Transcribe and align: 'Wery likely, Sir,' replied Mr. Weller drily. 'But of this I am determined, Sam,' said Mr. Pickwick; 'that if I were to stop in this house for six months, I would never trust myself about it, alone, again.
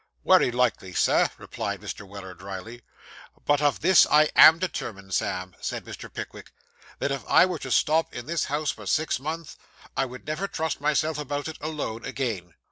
'Wery 0.23 0.49
likely, 0.49 0.93
Sir,' 0.93 1.29
replied 1.37 1.79
Mr. 1.79 2.07
Weller 2.07 2.33
drily. 2.33 2.81
'But 3.45 3.61
of 3.61 3.81
this 3.81 4.07
I 4.09 4.31
am 4.35 4.57
determined, 4.57 5.13
Sam,' 5.13 5.55
said 5.61 5.85
Mr. 5.85 6.11
Pickwick; 6.11 6.51
'that 6.97 7.11
if 7.11 7.23
I 7.27 7.45
were 7.45 7.59
to 7.59 7.69
stop 7.69 8.11
in 8.11 8.25
this 8.25 8.45
house 8.45 8.71
for 8.71 8.87
six 8.87 9.19
months, 9.19 9.57
I 9.95 10.05
would 10.05 10.25
never 10.25 10.47
trust 10.47 10.81
myself 10.81 11.19
about 11.19 11.47
it, 11.47 11.59
alone, 11.61 12.03
again. 12.03 12.55